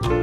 [0.00, 0.14] Hello，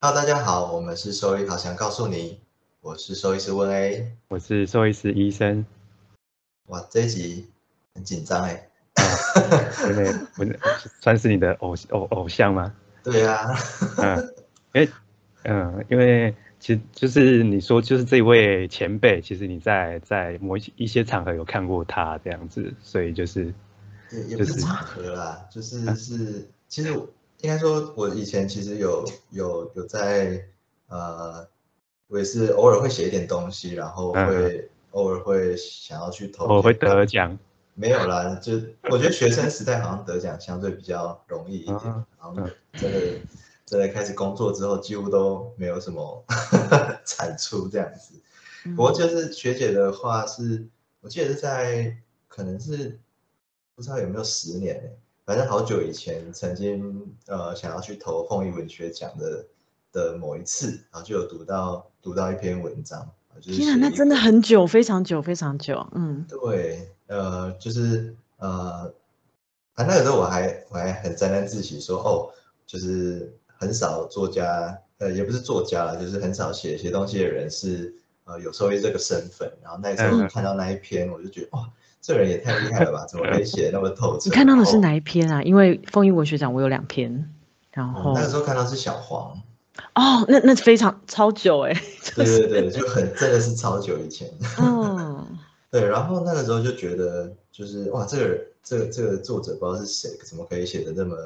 [0.00, 2.40] 大家好，我们是兽医好想告诉你，
[2.80, 4.16] 我是兽医师温 A。
[4.28, 5.66] 我是兽医师医生，
[6.66, 7.50] 哇，这一集
[7.92, 8.68] 很紧张哎。
[9.88, 10.46] 因为我
[11.00, 12.72] 算是你的偶偶偶像吗？
[13.02, 13.48] 对啊，
[13.96, 14.34] 嗯，
[14.74, 14.88] 因为
[15.42, 23.54] 嗯，因为其实就是你说就是这位前辈，其实你在在某一一些场合有看过他这样子，所以就是
[24.10, 27.08] 就是不是场合啦，就是是，其实我
[27.42, 30.44] 应该说，我以前其实有有有在
[30.88, 31.46] 呃，
[32.08, 37.38] 我也是偶尔会写一点东西，然后会偶尔会想要去投，我会得奖，
[37.74, 38.54] 没有啦，就
[38.90, 42.34] 我觉得学生时代好像得奖相对比较容易一点，嗯然后
[42.72, 42.98] 真的
[43.68, 46.24] 真的开始工作之后，几乎都没有什么
[47.04, 48.14] 产出这样子。
[48.74, 50.66] 不过就是学姐的话是，
[51.00, 52.98] 我记得是在可能是
[53.74, 59.44] 不知道有没有十年欸反正好久以前曾经呃想要去投凤仪文学奖的
[59.92, 65.86] 的某一次，然后就有读到读到一篇文章，啊就是天啊，那真的很久，非常久，非常久。
[65.92, 68.90] 嗯，对，呃，就是呃，
[69.74, 72.32] 啊，那个时候我还我还很沾沾自喜说，哦，
[72.66, 79.52] 就是很少作家，呃，也不是作家了，就是很少写写东西的人是呃有兽医这个身份。
[79.62, 81.68] 然后那时候嗯看到那一篇，我就觉得哇，
[82.00, 84.24] 这人也太厉害了吧，怎么可以写那么透彻？
[84.26, 85.42] 你看到的是哪一篇啊？
[85.42, 87.12] 因为风云文学奖我有两篇，
[87.72, 89.36] 然嗯后那个时候看到是小黄，
[89.94, 91.74] 哦，那那非常超久哎、
[92.14, 94.28] 对对对，就很真的是超久以前。
[94.60, 95.26] 嗯，
[95.70, 101.16] 对，然后那个时候就觉得，就是哇，这个人这个这个作者不知道是谁，怎么可以写的那么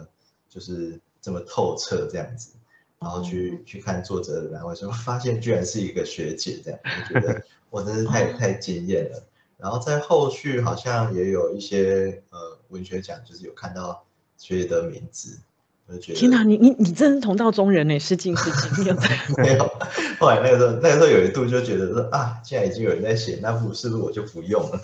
[0.49, 2.51] 就是这么透彻这样子，
[2.99, 9.25] 然后去、去看作者的栏位，说发现居然是一个学姐这样，我就觉得我真是太太惊艳了。
[9.57, 14.05] 然后在后续好像也有一些呃文学奖，就是有看到
[14.37, 15.39] 学姐的名字，
[15.87, 18.51] 我就觉得天哪，你你你真是同道中人呢、失敬失
[18.83, 18.97] 敬，
[19.39, 19.71] 没有。
[20.19, 24.81] 后来那个时候那个时候有一度就觉得说啊，既然已经有人在写，那不是不是我就不用了。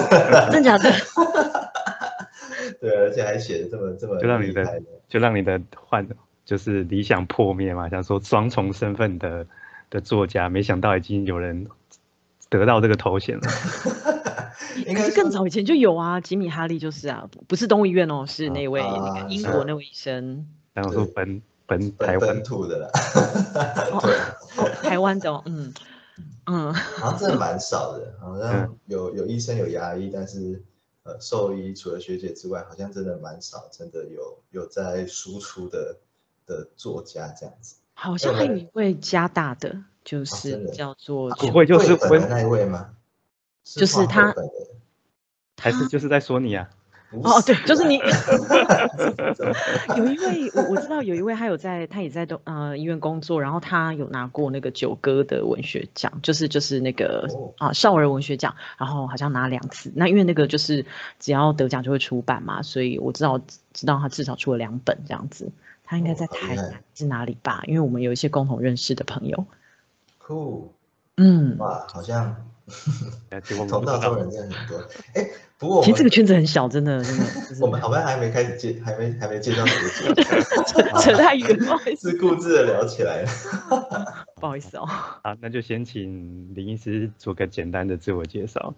[0.50, 0.90] 真假的？
[2.82, 6.04] 对，而且还写的这么这么就让你的厉害的，就让你的幻
[6.44, 9.46] 就是理想破灭嘛，想说双重身份的
[9.88, 11.68] 的作家，没想到已经有人
[12.48, 13.42] 得到这个头衔了。
[14.86, 20.44] 应该可是更早以前就有啊，吉米哈利就是啊，不不是动物医院哦，是那位那啊个英是国那位医生，
[20.74, 22.88] 然后说本本本本台湾土的啦，
[23.92, 24.14] 哦对，
[24.64, 25.72] 哦台湾的哦，嗯
[26.46, 28.76] 嗯，好像真的蛮少的，好像嗯。
[28.86, 30.60] 有有医生有牙医，但是
[31.04, 35.98] 呃兽医除了学姐之外，好像真的蛮少，真的有有在输出的
[36.46, 37.76] 的作家这样子。
[37.94, 42.96] 好像还有一位加大的，就是叫做不会就是本的那一位吗？
[43.64, 44.34] 就是他
[45.56, 46.68] 还是就是在说你啊？
[47.12, 48.00] 不哦，对， 就是你。
[49.96, 59.92] 有一位我我知道有一位他有在他也在东呃医院工作，然后他有拿过那个九歌的文学奖，就是就是那个哦啊少儿文学奖，然后好像拿两次。
[59.94, 60.84] 那因为那个就是
[61.20, 63.40] 只要得奖就会出版嘛，所以我知道
[63.72, 65.52] 知道他至少出了两本这样子。
[65.84, 67.62] 他应该在台南是哪里吧？
[67.66, 69.44] 因为我们有一些共同认识的朋友。
[70.16, 70.72] 酷
[71.18, 72.34] 嗯，哇，好像
[73.68, 74.78] 同道中人真的很多。
[75.14, 75.28] 哎，
[75.58, 77.02] 不过其实这个圈子很小，真的
[77.60, 83.28] 我们好像还没开始介，还没还没介绍自己，扯 扯太远，不好意思，自顾自的聊起来了。
[84.40, 84.86] 不好意思哦。
[84.86, 88.74] 好，那就先请林医师做个简单的自我介绍。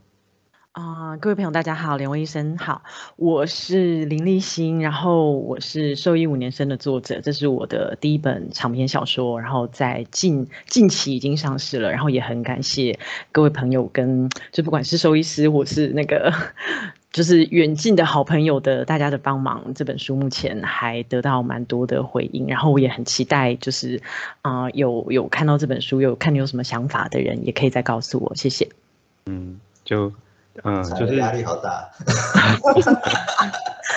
[0.74, 2.82] 啊、各位朋友，大家好，两位医生好，
[3.14, 12.98] 我是林立新，然后我是兽医五年生的作者，这是我的第一本长篇小说，然后在近近期已经上市了，然后也很感谢
[13.30, 16.34] 各位朋友跟就不管是兽医师或是那个
[17.12, 24.02] 就是远近的好朋友的大家的帮忙，这本书目前还得到蛮多的回应，然后我也很期待，就是
[24.42, 28.68] 啊、有有看到这本书，有看你有什么想法的人，也可以再告诉我，谢谢。
[29.26, 30.12] 嗯，就
[30.62, 31.90] 嗯， 就是压力好大。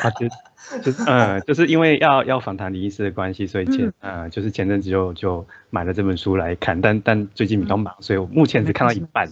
[0.03, 0.27] 啊，就
[0.83, 9.27] 就是嗯，就是因为要要访谈李医师的关系，所以前呃，就是前阵子就就买了这本书来看，但但最近比较忙，所以我目前只看到一半。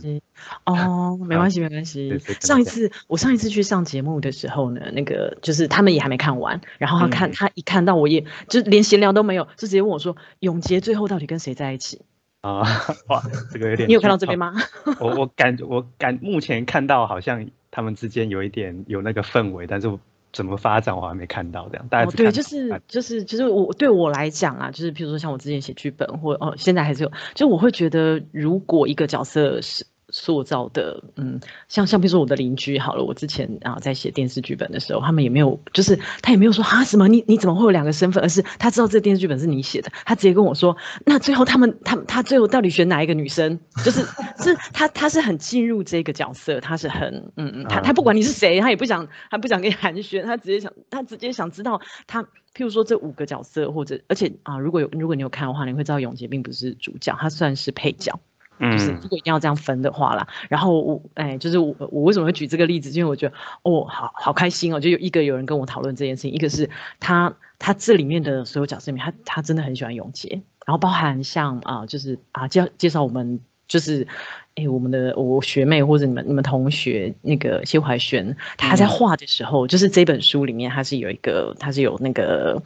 [0.63, 2.17] 哦， 没关系，没关系。
[2.39, 12.01] 上一次我上一次去上节目的时候呢，那个就是他们也还没看完，然后他看、嗯他一看到我也就连闲聊都没有，就直接问我说永杰最后到底跟谁在一起？
[12.45, 12.61] 啊，
[13.09, 13.21] 哇，
[13.51, 13.89] 这个有点。
[13.89, 14.37] 你有看到这边？
[14.37, 14.53] 吗？
[14.99, 19.97] 我我感我感目前看到好像他们之间有一点有那个氛围，但是
[20.31, 21.87] 怎么发展我还没看到这样。
[21.89, 29.85] 大家、哦、对，就是就是就是我对我来讲啊，就是比如说像我之前写剧本或哦现在还是有，就我会觉得如果一个角色是。
[30.09, 40.75] 塑造的，嗯，像像比如说我的邻居好了，我之前啊在写电视剧本的时候，他们也没有，就是他也没有说啊什么你你怎么会有两个身份，而是他知道这个电视剧本是你写的，他直接跟我说，
[41.05, 43.59] 那最后他们他他最后到底选哪一个女生？
[43.83, 44.01] 就是
[44.37, 58.19] 是他他是很进入这个角色，他是很嗯嗯，他他不管你是谁，他也不想他不想跟你寒暄，他直接想他直接想知道他，譬如说这五个角色或者而且啊如果有如果你有看的话，你会知道永杰并不是主角，他算是配角。
[58.59, 62.89] 就是如果一定要这样分的话啦，然后我哎，就是我我为什么会举这个例子？
[62.91, 66.69] 因为我觉得哦，好好开心哦，就有一个有人跟我讨论这件事情，一个是
[66.99, 74.07] 他他这里面的所有角色里面，他他真的很喜欢永杰，然后包含像啊，就是啊介介绍我们就是
[74.55, 82.61] 哎我们的我学妹或者你们你们同学那个谢怀轩，他在画的时候，就是这本书里面他是有一个他是有那个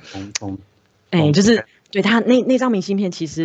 [1.10, 1.66] 哎就是。
[1.92, 3.44] 对他那那张明信片，其实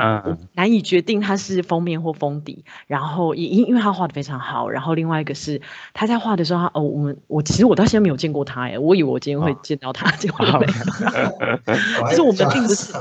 [0.52, 2.64] 难以决定它是封面或封底。
[2.86, 5.60] 然后因因因为他画的非常好，然后另外一个是
[5.92, 10.72] 他在画的时候，他哦，我们我其实我到现在没有见过他哎，我以为我今天会见到他，结果没有。
[12.08, 12.92] 其实 我们并不是，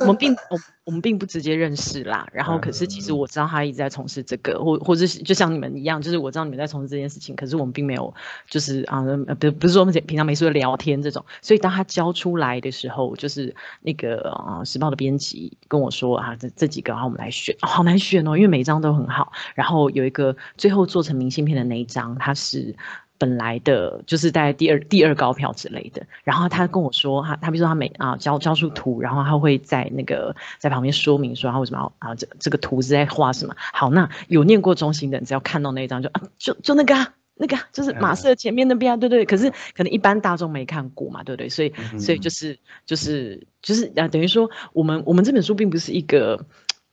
[0.00, 0.58] 我们并我。
[0.88, 8.14] 我们并不直接认识啦，然后可是其实我知道他一直在从事这个，或或者是就像你们一样，就是我知道你们在从事这件事情，可是我们并没有
[8.48, 9.04] 就是啊，
[9.38, 22.74] 不不是说我们平常没事聊天这种，所以当他交出来的时候，就是那个啊时报的编辑跟我说啊，这这几个，然后我们来选，好难选哦，因为每一张都很好，然后有一个最后做成明信片的那一张，它是。
[23.18, 33.54] 本来的就是在第二第二高票之类的，然后他跟我说，他他比如说他每啊交交出图，然后他会在那个在旁边说明说他为什么要啊这这个图是在画什么。
[33.58, 39.24] 好，那有念过中心的，只要看到那一张就啊就就那个啊那个就是马色前面那边啊，对对。
[39.24, 41.48] 可是可能一般大众没看过嘛，对不对？
[41.48, 46.46] 所以所以就是就是就是啊，等于说我们我们这本书并不是一个。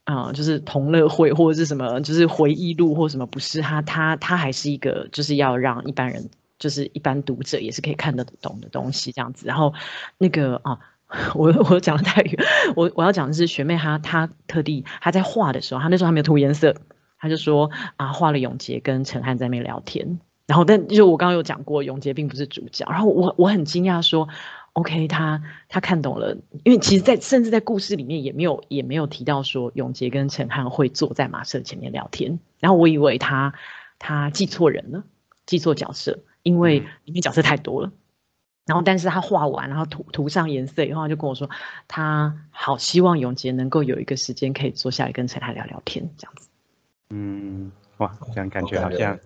[0.05, 6.29] 啊，就是同乐会或者是什么，就是回忆录或什么，不是他，他他还是一个，就是要让一般人，
[6.59, 9.47] 就是一般读者也是可以看得懂的东西这样子。
[9.47, 9.73] 然后
[10.19, 10.79] 那个啊，
[11.33, 16.75] 我我讲的太远，我我要讲的是学妹她她特地她在画的时候，她那时候还没有涂颜色，
[17.17, 20.19] 她就说啊，画了永杰跟陈汉在那边聊天。
[20.45, 22.85] 然后但就我刚刚有讲过，永杰并不是主角。
[22.87, 24.29] 然后我我很惊讶说。
[24.75, 32.37] OK，他他看懂了，因为其实，在甚至在故事里面也没有也没有提到说永杰跟陈汉会坐在马车前面聊天。
[32.59, 33.53] 然后我以为他
[33.99, 35.05] 他记错人了，
[35.45, 37.91] 记错角色，因为里面角色太多了。
[38.65, 41.49] 然后，但是他画完，然后涂涂上颜色以后，他就跟我说，
[41.87, 46.49] 他好希望永杰能够有一个时间可以坐下来跟陈汉聊聊天，这样子。
[47.11, 49.17] 嗯，哇，这样感觉好像。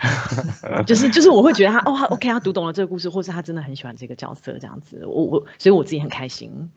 [0.86, 6.70] 就是就是我会觉得他哦他 OK 他读懂了这个故事，或是他真的很喜欢这个角色这样子，我我所以我自己很开心。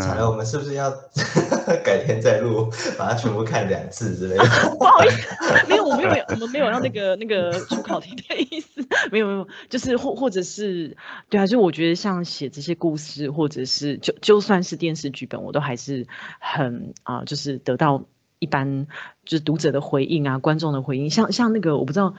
[0.00, 0.90] 彩我们是不是要
[1.84, 2.68] 改天再录，
[2.98, 4.44] 把它全部看两次之类的？
[4.76, 5.28] 不好意思，
[5.68, 10.96] 没有我没有我们没有让那个那个出考题的意思，没有没有，就是或或者是
[11.28, 16.08] 对啊，就我觉得像写这些故事，或者是就就算是电视剧本，我都还是
[16.40, 18.02] 很啊，就是得到
[18.40, 18.88] 一般
[19.24, 22.14] 就是读者的回应啊，观众的回应，像像那个我不知道。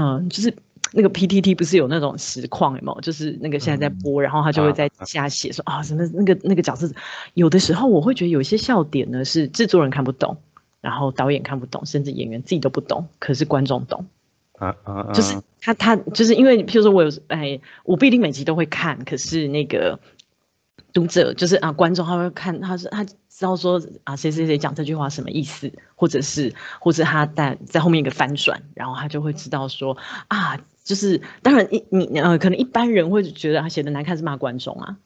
[0.00, 0.54] 嗯，就是
[0.92, 3.00] 那个 P T T 不是有那种实况有没有？
[3.02, 6.90] 就是那个现在在播，然后他就会在下写说啊什么那个那个角色，
[7.34, 10.36] 有的时候我会觉得有一些笑点呢是制作人看不懂，
[10.80, 14.06] 然后导演看不懂，甚至演员自己都不懂，可是观众懂
[14.58, 15.10] 啊啊！
[15.12, 19.98] 就是他他就是因为譬如说我有哎，我不一定每集都会看，可是那个
[20.92, 23.06] 读者就是啊观众他会看，他是他。
[23.32, 29.96] 知道说啊，谁谁谁讲这句话什么意思，或者是或者他在在后面一个翻转，然后他就会知道说
[30.28, 34.98] 啊，就是当然一你呃，可能一般人会觉得他写的难看是骂观众啊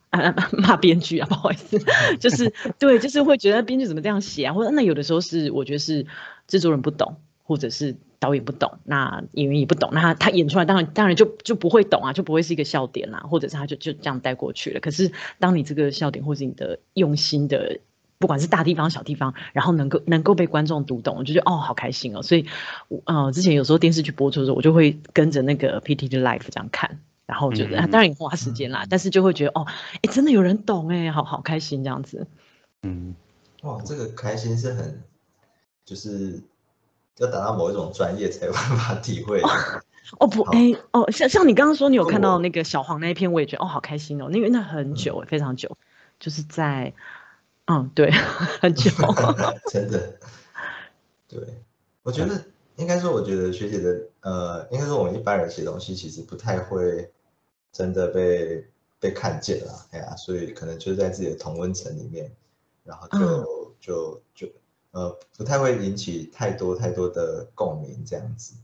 [0.50, 1.79] 骂编剧啊，不好意思，
[2.19, 6.05] 就是对，就是会觉得编剧怎么这样写啊，或者那有的时候是我觉得是
[6.49, 14.81] 制作人不懂，或者是导演不懂，那演员也不懂，那他他演出来当然当然就就不会懂啊，就不会是一个笑点啦，或者是他就就这样带过去了。
[14.81, 17.79] 可是当你这个笑点或是你的用心的。
[18.17, 22.23] 不管是大地方小地方，然后能够能够被观众读懂，我就觉得哦，好开心哦。
[22.23, 22.47] 所以，
[23.05, 32.27] 呃，之前有时候电视剧播出的时候，我就会跟着那个 P T 的 Life 这样看，然后觉得当然也花时间啦，但是就会觉得哦，哎，真的有人懂哎，好好开心这样子。
[32.83, 33.15] 嗯，
[33.63, 35.03] 哇，这个开心是很，
[35.85, 36.41] 就是
[37.18, 39.40] 要达到某一种专业才有办法体会。
[40.18, 45.76] 哦不，哎哦，像像你刚刚说你有看到那个小黄那一篇，我也觉得哦，好开心哦，因为那很久，非常久，
[46.21, 46.92] 就是在。
[47.66, 48.11] 嗯，对，
[48.61, 48.90] 很久
[49.73, 50.18] 真的。
[51.26, 51.40] 对，
[52.02, 52.38] 我觉得
[52.76, 57.11] 应该说，我觉得学姐的呃，应该说我们一般人写东西其实不太会
[57.73, 58.62] 真的被
[59.00, 62.30] 被看见了，哎呀，所以可能就是在自己的同温层里面，
[62.85, 64.47] 然后就就就
[64.95, 68.55] 呃不太会引起太多太多的共鸣这样子。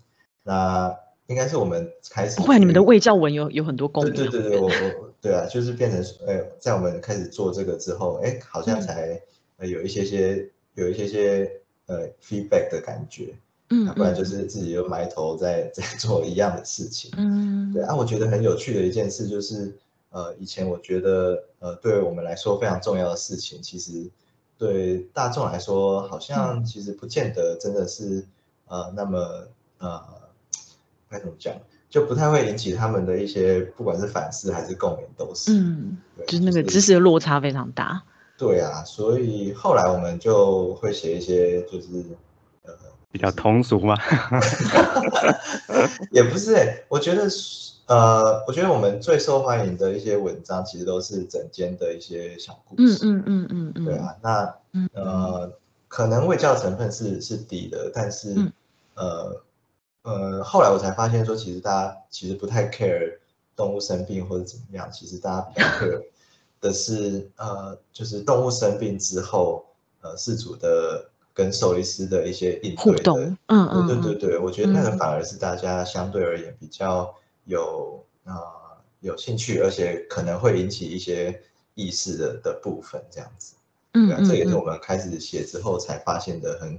[0.42, 0.96] 那
[1.26, 4.14] 应该是我们开始，不然你们的卫教文有有很多共鸣。
[4.14, 9.20] 对对对对，我我对啊，就是变成哎，在我们开始做这个之后，哎，好像才
[9.58, 11.52] 呃有一些些有一些些
[11.86, 13.34] 呃 feedback 的感觉。
[13.72, 17.12] 嗯，不然就是自己又埋头在在做一样的事情。
[17.16, 19.72] 嗯，对啊，我觉得很有趣的一件事就是，
[20.10, 24.10] 呃，以前我觉得，呃，对我们来说非常重要的事情，其实
[24.60, 28.26] 对大众来说，好像其实不见得真的是，
[28.66, 29.48] 呃，那么
[29.78, 30.04] 呃，
[31.08, 31.54] 该怎么讲，
[31.88, 35.54] 就不太会引起他们的一些，不管是反思还是共鸣，都是。
[35.54, 38.02] 嗯，就是那个知识的落差非常大。
[38.36, 42.04] 对啊，所以后来我们就会写一些，就是。
[43.12, 43.96] 比较通俗吗？
[46.12, 47.28] 也不是哎，我觉得
[47.90, 53.04] 呃，我觉得我们最受欢迎的一些文章，其实都是整间的一些小故事。
[53.04, 53.84] 嗯嗯嗯嗯嗯。
[53.84, 54.54] 对啊，那
[54.94, 55.52] 呃，
[55.88, 58.52] 可能卫教成分是是低的，但是
[58.94, 59.42] 呃
[60.02, 63.18] 呃，后来我才发现说，其实大家其实不太 care
[63.56, 66.02] 动物生病或者怎么样，其实大家比较 care
[66.62, 69.64] 的是呃，就是动物生病之后，
[70.00, 71.06] 呃，事主的。
[71.32, 73.12] 跟兽医师的一些应对的，
[73.46, 78.34] 嗯嗯，对对对，我觉得那个反而是大家相对而言比较有啊
[79.00, 81.40] 有兴趣，而且可能会引起一些
[81.74, 83.54] 意识的的部分，这样子，
[83.92, 86.78] 嗯嗯，这也是我们开始写之后才发现的很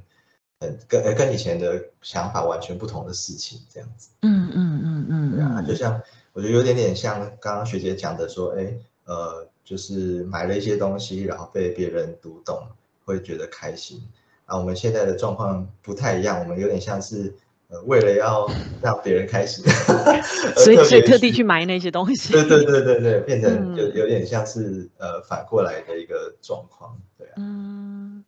[0.59, 6.01] 很跟跟以前的想法完全不同的事情，这样子，嗯嗯嗯嗯，对啊，就像
[6.33, 8.73] 我觉得有点点像刚刚学姐讲的说，哎
[9.05, 12.67] 呃，就是买了一些东西，然后被别人读懂，
[13.03, 14.01] 会觉得开心。
[14.45, 17.33] 啊，我们现在的状况不太一样，我们有点像是
[17.71, 18.45] 呃，为了要
[18.81, 19.63] 让别人开心，
[20.61, 22.33] 所以所以特地去买那些东西。
[22.33, 28.23] 对对对对对，变成就有点像是呃反过来的一个状况，对啊，嗯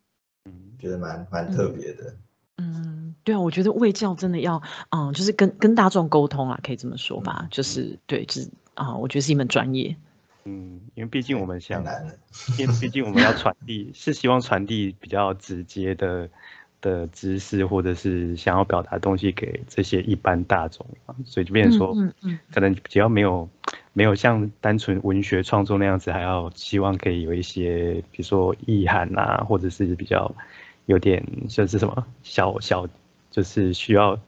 [0.46, 2.14] 嗯，觉得蛮蛮特别的。
[2.56, 9.94] 嗯，对啊，我觉得卫教真的要嗯，就是跟跟大众沟通啊，可以这么说吧，就是对，就是啊，我觉得是一门专业。
[10.44, 11.84] 嗯，因为毕竟我们想，
[12.58, 16.28] 因为毕竟我们要传递， 是希望传递比较直接的
[16.84, 20.86] 的知识，或者是想要表达东西给这些一般大众
[21.24, 23.48] 所以就变成说，嗯嗯，可能只要没有
[23.94, 30.30] 没有像单纯文学创作那样子，还要希望可以有一些，比如说意涵啊，或者是比较
[30.84, 32.86] 有点就是什么小小，
[33.30, 34.20] 就是需要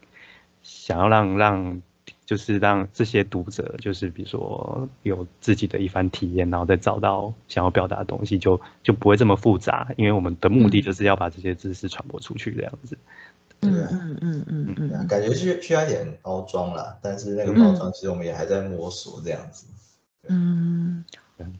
[0.63, 1.83] 想要让让。
[2.27, 9.95] 就是让这些读者，就是比如说有自己的一番体验，然后再找到想要表达的东西，就就不会这么复杂。
[9.97, 12.99] 因为我们的目的就是要把这些知识传播出去，这样子。
[13.61, 19.67] 对，嗯嗯嗯嗯，感觉需需要一点包装啦，但是那个包装其实我们也还在摸索这样子。
[20.29, 21.05] 嗯，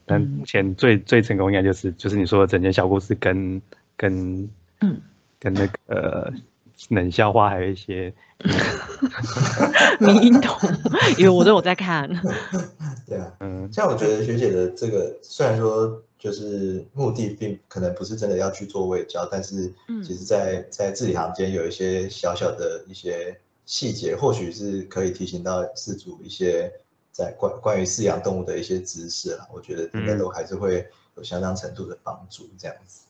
[0.05, 3.61] 但目前最最成功应该就是就是你说的整件小故事跟
[3.95, 4.49] 跟
[4.81, 5.01] 嗯
[5.39, 6.33] 跟那个。
[6.89, 8.13] 冷笑话还有一些
[9.99, 10.57] 迷音筒，
[11.17, 12.09] 因为我都有在看。
[13.07, 19.73] 对啊，嗯，像我觉得学姐的这个，虽然说就是目的并可能不是真的要去做外交，但是
[20.05, 26.71] 其实，在在字里行间有一些小小的一些细节，或许是可以提醒到饲主一些
[27.11, 30.85] 在关关于饲养动物的一些知识啦，我觉得应该都还是会
[31.15, 33.01] 有相当程度的帮助，这样子。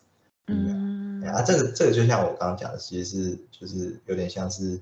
[0.49, 4.79] 嗯啊，这个这个就像我刚刚讲的，其实是就是有点像是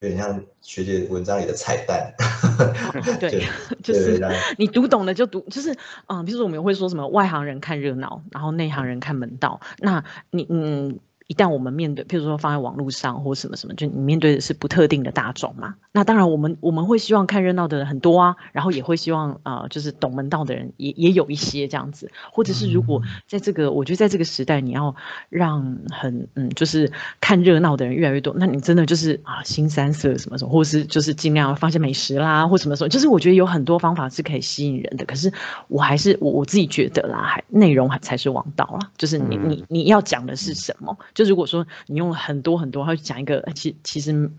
[0.00, 2.14] 有点像学姐文章里的彩蛋。
[3.18, 3.42] 对，
[3.82, 4.20] 就是
[4.56, 5.74] 你读懂了就读，就是
[6.06, 9.60] 嗯，比如说我们会说什么外行人看热闹，然后内行人看门道。
[9.78, 10.98] 那你嗯。
[11.28, 15.74] 一旦我们面对，譬如说放在网络上或什么什么，就你面对的是不特定的大众嘛？
[15.92, 22.10] 那当然，我们我们会希望看热闹的人很多啊，然后也会希望啊，就是懂门道的人也也有一些这样子。
[22.32, 24.96] 或者是如果在这个，我觉得在这个时代，你要
[25.28, 35.04] 让很嗯，就是看热闹的人越来越多，那你真的就是啊，新三色什么什么，或是就是尽量放些美食啦，或什么什么，就是我觉得有很多方法是可以吸引人的。
[35.04, 35.30] 可是
[35.68, 40.96] 我还是我我自己觉得啦，还内容还才是王道啦，就是你你你要讲的是什么？
[41.18, 44.30] 就如果说你用了很多很多，他讲一个其其实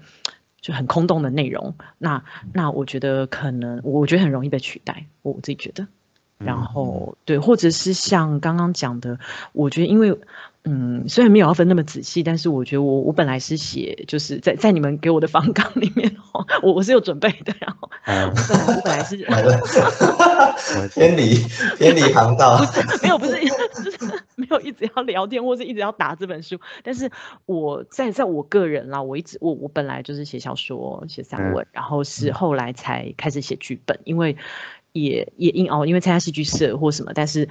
[0.62, 5.88] 就很空洞的内容，那那我觉得可能我觉得很容易被取代，我自己觉得。
[6.38, 9.20] 然后对，或者是像刚刚讲的，
[9.52, 10.18] 我觉得因为。
[10.66, 19.18] 嗯，虽然没有要分那么仔细，但是我觉得我我本来是写，就是在在你们给我的访纲里面哦，我我是有准备的，然后我本来是
[20.94, 21.36] 偏离
[21.78, 22.60] 偏离航道，
[23.02, 23.32] 没有不是
[23.84, 23.98] 就是
[24.36, 27.10] 没有一直要聊天或是一直要打这本书，但是
[27.46, 34.36] 我在在我个人啦，我一直我我本来就是写小说写散文，然后是后来才开始写剧本，因为
[34.92, 37.48] 也也因哦，因为参加戏剧社或什么，但是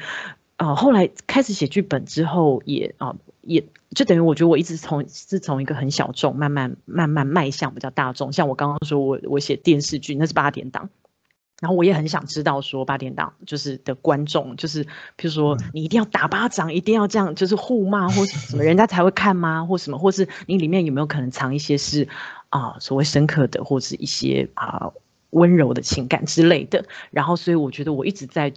[0.58, 8.32] 啊，后来开始写剧本之后，也啊，也就等于我觉得我一直从是从一个很小众，慢慢慢慢迈向比较大众。
[8.32, 10.90] 像我刚刚说我我写电视剧，那是八点档。
[11.60, 19.64] 然后我也很想知道，说八点档就是的观众，就是譬如说你一定要打巴掌，一定要这样，就是互骂或什么，人家才会看吗？
[19.64, 22.08] 或什么，或是你里面有没有可能藏一些是
[22.50, 24.92] 啊所谓深刻的，或是一些啊
[25.30, 26.84] 温柔的情感之类的？
[27.10, 28.52] 然后，所以我觉得我一直在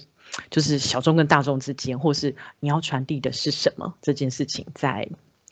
[0.50, 5.10] 就是小众跟大众之间，或是你要传递的是什么这件事情，在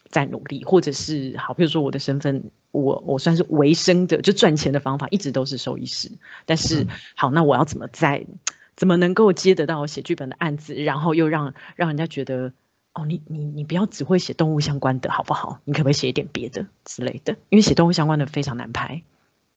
[0.10, 2.52] 在努力，或者是好，比如说我的身份。
[2.72, 6.12] 我我算是维生的，就赚钱的方法一直都是兽医师。
[6.46, 8.28] 但是好，那我要怎么在
[8.76, 12.54] 怎么能够接得到写剧本的案子，然后又让让人家觉得
[12.94, 15.60] 哦，你你你不要只会写动物相关的，好不好？
[15.66, 17.36] 你可不可以写一点别的之类的？
[17.50, 19.02] 因为写动物相关的非常难拍，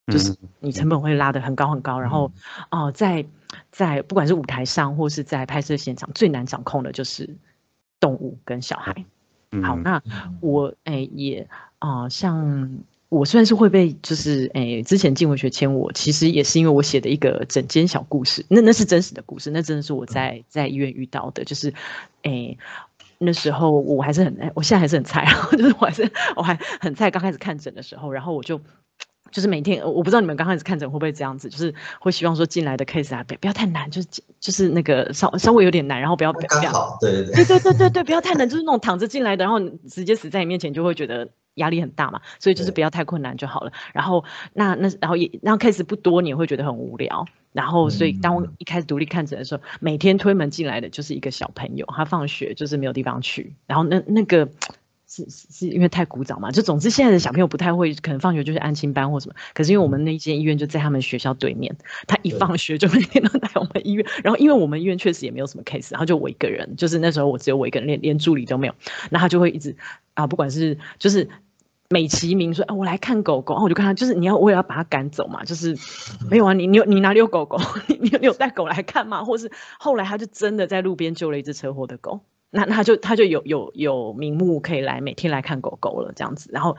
[0.06, 2.00] 就是你成本会拉得很高很高。
[2.00, 2.32] 然后
[2.71, 3.25] 哦，在
[3.71, 7.37] 在不管是舞台上或是在拍摄现场，最难掌控的就是
[8.00, 9.04] 动物跟小孩。
[9.62, 10.02] 好，那
[10.40, 12.78] 我哎也啊像。
[13.12, 21.75] 我虽然是会被，就是诶，之前进文学签我，其实也是因为我写的一个整间小故事，那那是真实的故事，那真的是我在在医院遇到的，就是
[22.23, 22.56] 诶，
[23.18, 28.59] 那时候我还是很，我现在还是很菜啊， 就是我还是我还很菜，刚开始看诊的时候，然后我就
[29.33, 34.09] 就是每天，我不知道你们刚开始看诊会不会这样子，就是会希望说进来的 case 啊，不不要太难，就是
[34.39, 39.59] 就是那个稍稍微有点难，然后不要不好，对对对对对对，不要太难，就是那种躺着进来的，然后
[39.89, 43.73] 直接死在你面前，就会觉得压力很大嘛，所以就是不要太困难就好了。
[43.93, 47.27] 然后那那然后也然后 case 不多，你也会觉得很无聊。
[47.53, 54.49] 然后，所以当我一开始独立看诊的时候，每天推门进来的就是一个小朋友，他放学就是没有地方去，然后那那个
[55.14, 56.50] 是是因为太古早嘛？
[56.50, 59.35] 就总之现在的小朋友不太会，可能放学就是安亲班或什么。
[59.52, 61.76] 可是因为我们那间医院就在他们学校对面，
[62.07, 64.07] 他一放学就每天都来我们医院。
[64.25, 68.75] 然后因为我们医院确实也没有什么 case，然后就我一个人，就是那时候我只有我一个人，连连助理都没有。
[69.11, 69.76] 那他就会一直
[70.14, 71.28] 啊，不管是就是
[71.90, 75.77] 美其名说，啊我来看狗狗，然后我就看他，就是你要我也要把他赶走嘛，就是
[76.31, 77.61] 没有啊，你你你哪里有狗狗？
[78.01, 79.22] 你你有带狗来看吗？
[79.22, 82.20] 或是后来他就真的在路边救了一只车祸的狗。
[82.53, 86.77] 那他就他就有有有名目可以来每天来看狗狗了这样子，然后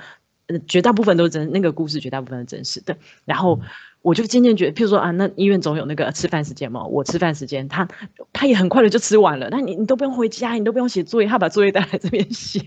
[0.47, 3.59] 呃绝大部分都是真那个故事绝大部分是真实的，然后。
[4.03, 6.83] 我就渐渐觉得，譬如说啊，那医院总有那个吃饭时间嘛。
[6.83, 7.87] 我吃饭时间，他
[8.33, 9.47] 他也很快的就吃完了。
[9.49, 12.61] 那你你都不用回家，你都不用写作业，他把作业带来这边写。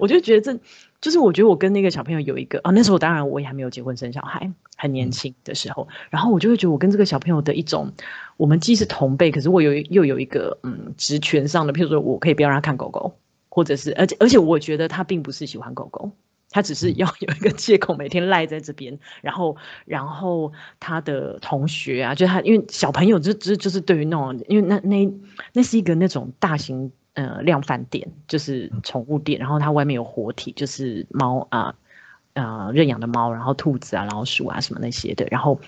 [0.00, 0.58] 我就觉得这
[1.00, 5.86] 就是我觉得我跟那个小朋友有一个啊，那时候当然我也还没有结婚生小孩，很年轻的时候。
[6.10, 7.92] 然后我就会觉得我跟这个小朋友的一种，
[8.36, 13.14] 我们既是同辈，可是我有又有一个嗯职权上的，譬如说我可以不要让他看狗狗，
[13.48, 16.10] 或者是而且而且我觉得他并不是喜欢狗狗。
[16.52, 25.10] 他只是要有一个借口，每天赖在这边，然后，然后他的同学啊，就他，因为小朋友就就就是对于那种，因为那那
[25.54, 31.74] 那是一个那种大型呃量贩店，就是宠物店，然后它外面有活体，就是猫啊
[32.34, 35.58] 啊认养的猫，然后兔子啊、老鼠啊什么那些的，然后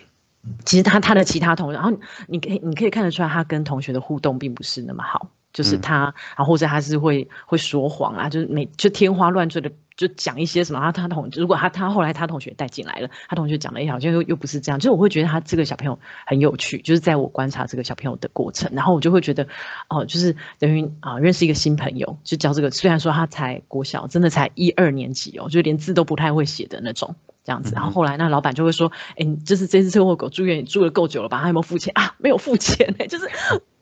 [0.64, 5.30] 其实他他的其他同学，然后你可以你可以看得出来，他跟同学的互动并不是那么好。
[5.54, 19.46] 就是他，然后或者他是会会说谎啊，就是每就天花乱坠的就讲一些什么，他他同如果他他后来他同学带进来了，他同学讲的也好像又又不是这样，就是我会觉得他这个小朋友很有趣，就是在我观察这个小朋友的过程，然后我就会觉得
[19.88, 27.14] 哦，就是等于啊认识一个新朋友，就教这个，虽然说他才国小，真的才一二年级哦，就连字都不太会写的那种。
[27.46, 31.42] 这样子，然后后来那老板就会说：“哎，你就是这只车祸狗住院，你住了够久了吧？
[31.42, 32.14] 他有没有付钱啊？
[32.16, 33.28] 没有付钱哎，就是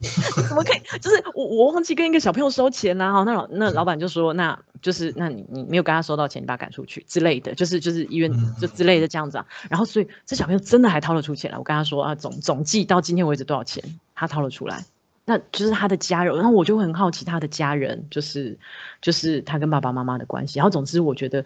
[0.48, 0.98] 怎么可以？
[0.98, 3.12] 就是我我忘记跟一个小朋友收钱啦。
[3.12, 9.47] 哈，那老那老板就说，那就是那你你没有跟他收到钱，你把他赶出去之类的，就是就是医院就之类的这样子啊。
[9.71, 11.59] 然后所以这小朋友真的还掏得出钱来。
[11.59, 13.83] 我跟他说啊，总总计到今天为止多少钱？
[14.15, 14.85] 他掏了出来，
[15.25, 16.35] 那就是他的家人。
[16.35, 18.59] 然后我就很好奇他的家人，就是
[19.01, 20.59] 就是他跟爸爸妈妈的关系。
[20.59, 21.45] 然后总之我觉得。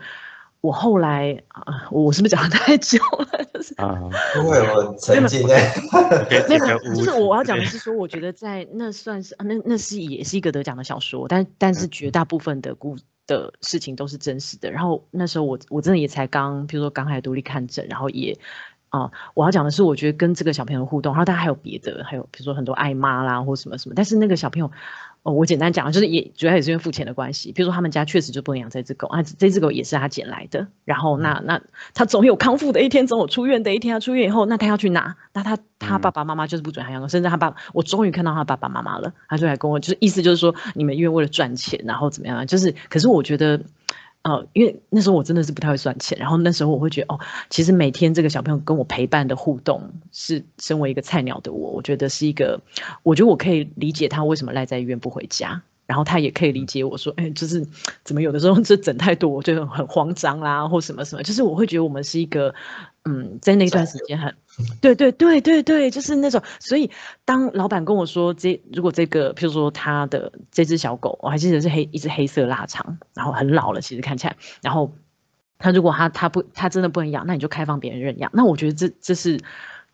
[0.62, 3.44] 我后来啊，我是不是讲的太久了？
[3.54, 4.00] 就 是啊，
[4.34, 5.72] 因为我曾经在
[6.48, 14.70] 那个， 就是我要讲的是说，我觉得在那算是那那是也是一个得奖的小说，但但是绝大部分的故的事情都是真实的。
[14.70, 18.38] 然后那时候我我真的也才刚，比如说刚开始独立看诊，然后也
[18.88, 24.70] 啊，我要讲的是，我觉得跟这个小朋友互动，然后他还有别的，还有比如说很多爱妈啦或什么什么，但是那个小朋友。
[25.22, 27.50] 哦，我简单讲，就是也主要也是因为付钱的关系。
[27.50, 30.68] 比如说他们家确实就不能养这只狗啊，这只狗也是他捡来的。
[30.84, 31.60] 然后那那
[31.94, 33.92] 他总有康复的一天，总有出院的一天。
[33.92, 35.16] 他出院以后，那他要去哪？
[35.32, 42.46] 那他他爸爸妈妈就是不准他养狗，甚至他爸，我终于看到他爸爸妈妈了，他就来跟我，就是意思就是说，你们因为为了赚钱，然后怎么样？
[42.46, 43.60] 就是，可是我觉得。
[44.26, 52.60] 呃，因为那时候我真的是不太会算钱，然后那时候我会觉得，哦，其实每天这个小朋友跟我陪伴的互动，是身为一个菜鸟的我，我觉得是一个，
[53.04, 55.62] 我觉得我可以理解他为什么赖在医院不回家。
[55.86, 57.64] 然后他也可以理解我说，哎，就是
[58.02, 61.22] 怎么有的时候 这整太多，我就很慌张啦，或什么什么。
[61.22, 62.52] 就是我会觉得我们是一个，
[63.06, 64.34] 嗯，在那段时间很，
[64.82, 66.42] 对对对对对，就是那种。
[66.60, 66.90] 所以
[67.24, 74.92] 当老板跟我说，这如果这个，譬如说他的这只小狗，我还记得是黑一只黑色腊肠，然后很老了，其实看起来，然后
[75.58, 78.30] 他如果他他不他真的不能养，那你就开放别人认养。
[78.34, 79.40] 那我觉得这这是。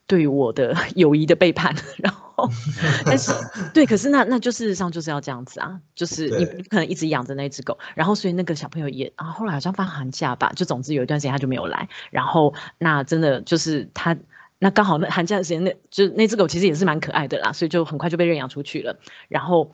[0.09, 2.22] 对我的 友谊的背叛， 然后，
[3.05, 3.33] 但是
[3.75, 14.17] 对，可是那那就事实上就是要这样子啊，就是你不可能一直养着那只狗，然后所以那个小朋友也啊，后来好像放寒假吧，就总之有一段时间他就没有来，然后那真的就是他
[14.59, 18.97] 那刚好那寒假的时间，那就那只狗其实也是蛮可爱的啦，所以就很快就被认养出去了，
[19.29, 19.73] 然后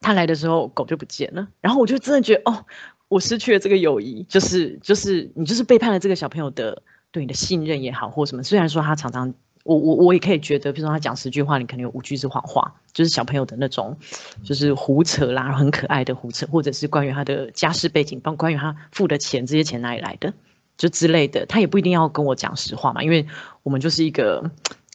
[0.00, 2.64] 他来的时候狗就不见了，然后我就真的觉得哦，
[3.08, 9.34] 我失去了这个友谊，就是就是你就是背叛了这个小朋友的对你的信任也好或什么，虽然说他常常。
[9.66, 13.98] 我我我也可以觉得，比如说他讲十句话，你肯定有五句是谎话，就是小朋友的那种，
[14.44, 20.32] 就是胡扯啦，很可爱的胡扯，或者是关于他的家世背景，关关于他付的钱，这些钱哪里来的，
[20.76, 23.26] 就之类的，他也不一定要跟我讲实话嘛，因为
[23.64, 24.50] 我们就是一个，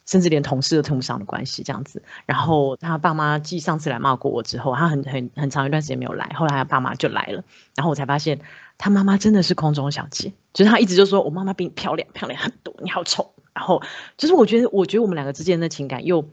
[0.05, 2.01] 甚至连同事都称不上的关系这样子。
[2.25, 7.43] 然后他爸妈继上次来骂过我之后，他很很很长一段时间没有来，后来他爸妈就来了，
[7.75, 8.39] 然后我才发现
[8.77, 13.33] 他妈妈真的是空中小姐，就是他一直就说我妈妈比你漂亮，漂亮很多，你好丑。
[13.53, 13.81] 然后
[14.17, 16.27] 就是，我觉得，我觉得我们两个之间的情感又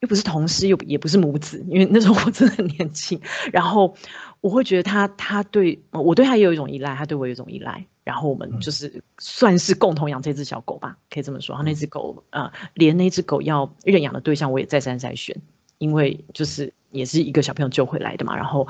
[0.00, 3.20] 又不是同事，又也不是母子，因为那时候我真的很年轻。
[3.52, 3.94] 然后
[4.40, 7.84] 我会觉得他，他对我对他也有一种依赖，他对我有一种依赖。
[8.04, 11.54] 然后我们就是算是共同养这只小狗吧，可以这么说。
[11.54, 15.36] 然后那只狗，呃，连那只狗要认养的对象，我也再三筛选，
[15.78, 18.34] 因为就是也是一个小朋友救回来的嘛。
[18.34, 18.66] 然后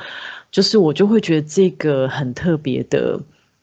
[0.50, 3.20] 就是我就会觉得这个很特别的，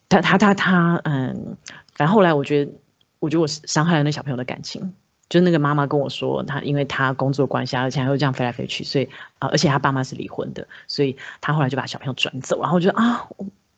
[0.08, 1.56] 他他他他，嗯，
[1.93, 2.71] 反正后来我觉得。
[3.19, 4.93] 我觉得我伤害了那小朋友的感情，
[5.29, 13.27] 就是那个妈妈跟我说，她因为她工作关系，而且还会这样飞来飞去，所以啊，而且她爸妈是离婚的，所以她后来就把小朋友转走，然后就啊，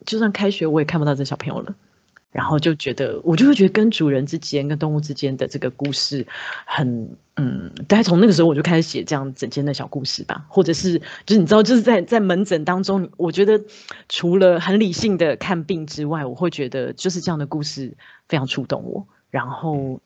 [0.06, 1.76] 就算开学我也看不到这小朋友了，
[2.32, 6.26] 然后就觉得我就会觉得跟主人之间、跟动物之间的这个故事
[6.66, 13.60] 很嗯，大概从那个时候我就开始写这样整间的小故事吧，或者是就是你知道，就是在在门诊当中，我觉得
[14.08, 17.98] 除了很理性的看病之外，我会觉得就是这样的故事
[18.30, 19.08] 非常触动我。
[19.32, 20.00] 然后，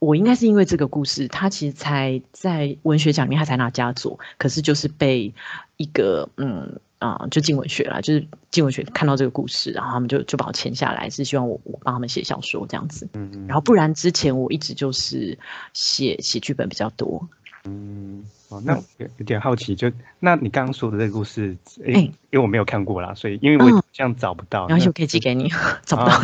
[0.00, 5.32] 我应该是因为这个故事，他其实才在文学奖里面他才拿佳作，可是就是被
[5.76, 13.08] 一个嗯啊，就进文学了，就是进文学看到这个故事，然后他们就就把我签下来，是希望我我帮他们写小说这样子。
[13.46, 15.38] 然后不然之前我一直就是
[15.72, 17.28] 写写剧本比较多。
[17.66, 18.24] 嗯。
[18.48, 25.50] 哦，那有有点好奇，就那你刚刚说的这个故事，哎，因为我没有看过啦，所以因为我这样找不到，然后就可以寄给你，
[25.84, 26.20] 找不到，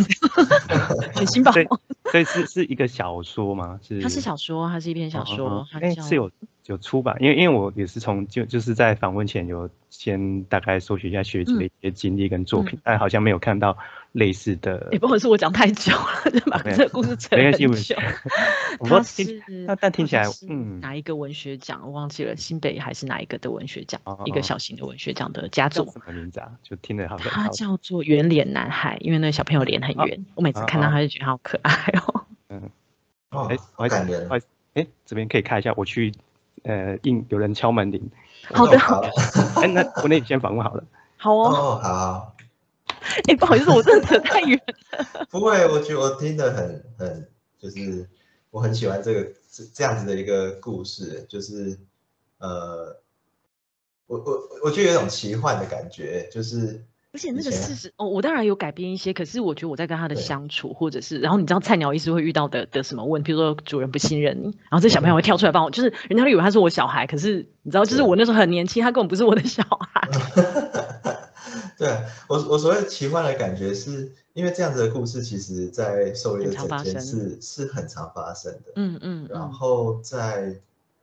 [1.13, 1.51] 很新吧？
[2.09, 3.77] 所以是是一个小说吗？
[3.85, 6.31] 是，它是小说，它是一篇小说，哎，是有。
[6.67, 13.77] 有出版，因为因为我也是从就就是在访问前有先大概搜寻一下学姐的一些经历跟作品，但好像没有看到
[14.13, 14.87] 类似的。
[14.91, 15.91] 也不会是我讲太久
[16.23, 17.95] 了，就把这个故事扯很久。
[18.85, 23.99] 他是那但听起来，嗯，哪一个文学奖我忘记了，新北还是哪一个的文学奖？
[24.25, 25.85] 一个小型的文学奖的佳作。
[25.91, 26.49] 什么名字啊？
[26.63, 27.17] 就听着好。
[27.17, 32.25] 他叫做圆脸男孩，因为那个小朋友脸很圆，我每次看到他就觉得好可爱哦。
[32.47, 32.69] 嗯。
[33.31, 34.29] 哦，哎，好感人。
[34.75, 36.13] 哎，这边可以看一下，我去。
[36.63, 38.09] 呃，应有人敲门铃。
[38.53, 39.09] 好的，好的。
[39.55, 40.83] 哎，那我那你先访问好了。
[41.17, 41.49] 好哦。
[41.49, 42.35] 哦，好。
[43.27, 45.25] 哎，不好意思，我真的扯太远了。
[45.31, 47.27] 不会，我觉得我听得很很，
[47.59, 48.09] 就是
[48.49, 51.77] 我很喜欢这个这这样子的一个故事，就是
[52.39, 52.99] 呃，
[54.07, 56.83] 我我我觉得有种奇幻的感觉，就是。
[57.13, 70.09] 而且那个事实哦，我当然有改变一些，可是我觉得我在跟他的相处，或者是然后你知道菜鸟医师会遇到的的什么问题，比如说主人不信任你，然后这小朋友会跳出来帮我，就是人家会以为他是我小孩，可是你知道，就是我那时候很年轻，他根本不是我的小孩。
[71.77, 71.87] 对
[72.27, 78.71] 我我所谓奇幻的感觉，是因为这样子的故事，其实在兽医的诊间是是很常发生的。
[78.75, 79.27] 嗯嗯。
[79.29, 80.55] 然后在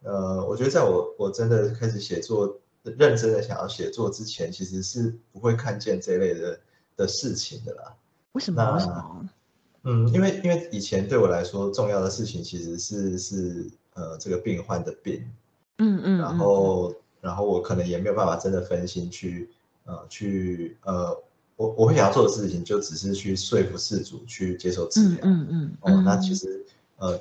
[0.02, 2.58] 呃，我觉得在我我真的开始写作。
[2.82, 6.58] 认真的想要写作之前，其实是不会看见这类的
[6.96, 7.94] 的事情的啦。
[8.32, 8.72] 为什么？
[8.74, 9.28] 为什么？
[9.82, 15.30] 嗯，因为因为以前对我来说重要的事情其实是是呃这个病患的病，
[15.78, 19.50] 嗯嗯，然后然后我可能也没有办法真的分心去
[19.84, 21.22] 呃去呃
[21.56, 26.64] 我我会想要做的事情就只是去说服事主去接受治疗，嗯嗯哦，那其实
[26.96, 27.20] 呃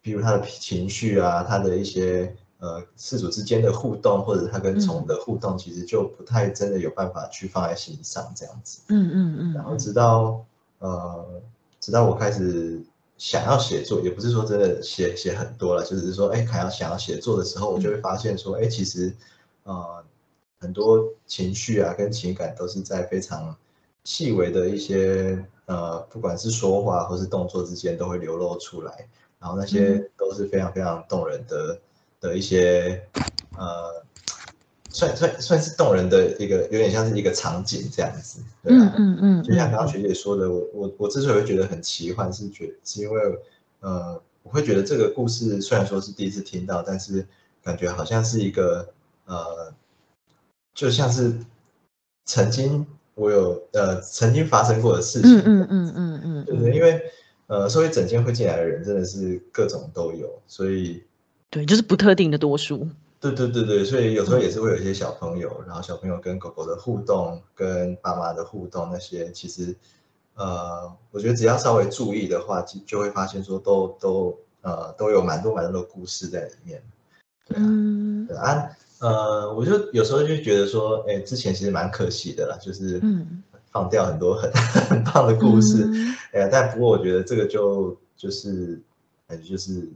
[0.00, 2.36] 比如他的情绪啊，他的一些。
[2.62, 8.80] 呃事主之间的互动，或者他跟宠物的互动，其实就不太真的有办法去放在心上这样子。
[8.88, 9.52] 嗯嗯嗯。
[9.52, 10.42] 然后直到
[10.78, 11.42] 呃，
[11.80, 12.80] 直到我开始
[13.18, 19.12] 想要写作，也不是说真的写写很多了，就是说，哎，想要想要写作的时候，我就会发现说，哎，其实
[19.64, 20.02] 呃
[20.60, 23.54] 很多情绪啊跟情感都是在非常
[24.04, 25.44] 细微的一些。
[25.66, 31.80] 呃，不管是说话或是动作之间，都会流露出来，然后那些都是非常非常动人的
[32.22, 33.06] 的一些，
[33.58, 34.02] 呃，
[34.88, 43.20] 算算算是动人的一个，有点像是一个场景这样子，对啊，嗯嗯，就像刚刚学姐说的，我我我之所以会觉得很奇幻，是觉是因为，
[43.80, 47.26] 呃，我会觉得这个故事虽然说是第一次听到，但是
[47.62, 48.88] 感觉好像是一个，
[49.26, 49.74] 呃，
[50.74, 51.34] 就像是
[52.24, 52.86] 曾经。
[53.14, 56.98] 我有呃曾经发生过的事情，嗯嗯嗯嗯嗯，就是因为
[57.46, 61.02] 呃，所以整间会进来的人真的是各种都有，所以
[61.52, 62.88] 对，就是不特定的多数。
[63.20, 69.76] 对对对对，所以有时候也是会有一些小朋友，然后小朋友跟狗狗的互动，跟爸妈的互动那些，其实
[70.34, 76.82] 呃，我觉得只要稍微注意的话，就就会发现说都都呃都有蛮多蛮多的故事在里面。
[77.54, 78.70] 嗯，对啊。
[79.00, 82.98] 呃，我就有时候就觉得说，哎，之前其实蛮可惜的啦，就是
[83.70, 84.50] 放掉很多很
[84.88, 85.86] 很棒的故事，
[86.32, 88.80] 哎呀，但不过我觉得这个就就是
[89.28, 89.88] 感觉就是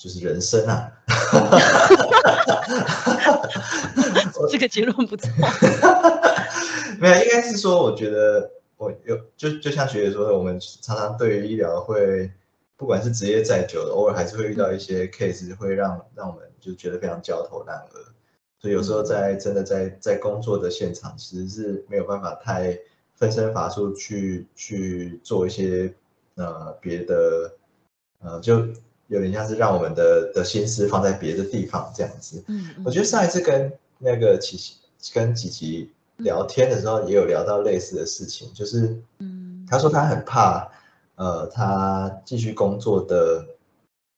[0.00, 0.90] 就是人生啊，
[4.48, 5.28] 这个结论不错，
[6.98, 12.32] 没有，应该是说，我觉得我有就就像学姐说的，我们常常对于医疗会，
[12.78, 18.00] 不管是职业再久，偶尔还是会遇到一些 case，会让让我们就觉得非常焦头烂额。
[18.58, 22.78] 所以有时候在真的在在工作的现场，其实是没有办法太
[23.16, 25.94] 分身乏术去去做一些
[26.36, 27.52] 呃别的
[28.22, 28.66] 呃，就
[29.10, 32.42] 有点像是让我们的的心思放在别的地方这样子。
[32.48, 34.74] 嗯，我觉得上一次跟那个琪琪
[35.12, 40.66] 跟琪琪聊天的时候，也有聊到类似的事情，就是嗯，他说他很怕
[41.16, 43.44] 呃，他继续工作的。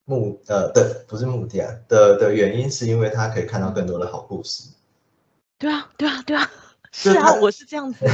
[0.05, 4.69] 目呃的不是目的啊的的原因是因为他可以看到更多的好故事。
[5.59, 6.51] 对啊对啊对啊，
[6.91, 8.05] 是啊我是这样子，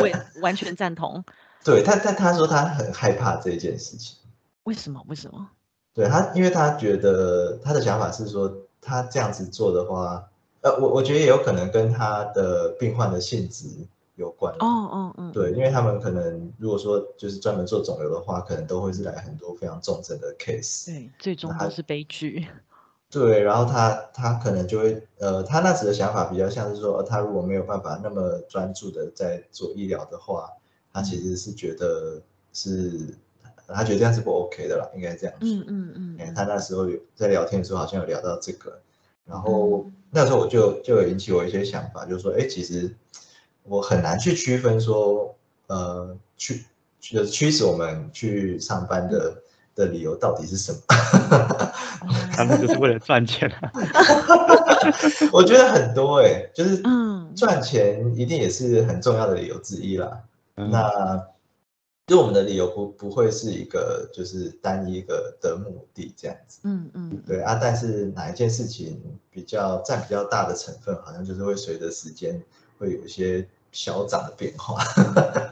[0.00, 1.24] 我也完全赞同。
[1.62, 4.16] 对他但他说他很害怕这件事情。
[4.64, 5.48] 为什么为什么？
[5.94, 10.28] 对他，因为他觉得他的想法是说他这样子做的话，
[10.62, 13.66] 呃我我觉得也有可能跟他的病患的性质。
[14.16, 22.46] 有关哦哦嗯，对，因为他们可能如果说就是专门做肿瘤的话，可能都会是来很多非常重症的 case，对，最终都是悲剧。
[23.08, 30.50] 对，然后他他可能就会呃，他那时的想法比较像是说，他如果没有办法那么专注的在做医疗的话，
[30.92, 32.20] 他其实是觉得
[32.52, 33.16] 是
[33.74, 35.48] 他觉得这样是不 OK 的啦，应该这样说。
[35.48, 36.34] 嗯嗯嗯。
[36.34, 38.78] 他那时候有在聊天的时候好像有聊到这个，
[39.24, 42.94] 然后那时候我就就有引起我一些想法，就是说，哎，其实。
[43.64, 45.32] 我很难去区分说，
[45.68, 46.64] 呃，驱
[46.98, 49.32] 就是驱使我们去上班的
[49.76, 50.78] 的理由到底是什么？
[52.34, 53.70] 他们就是为了赚钱啊！
[55.32, 60.18] 我觉得很多哎，就是嗯赚钱一定也是很重要的理由之一啦。
[60.56, 61.24] 那
[62.06, 66.60] 就我们的理由不不会是一个就是单一个的目的这样子。
[66.64, 72.42] 嗯嗯，对啊，但是哪一件事情比较占比较大的成分，好像就是会随着时间。
[72.78, 74.82] 会有一些小涨的变化。